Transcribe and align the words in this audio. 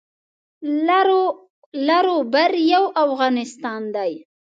لر 1.87 2.05
او 2.13 2.17
بر 2.33 2.51
یو 2.71 2.83
افغانستان 3.05 3.81
دی 3.95 4.11